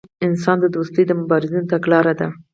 انسان 0.27 0.57
دوستي 0.75 1.01
د 1.05 1.11
مبارزینو 1.21 1.69
تګلاره 1.71 2.13
ده. 2.19 2.27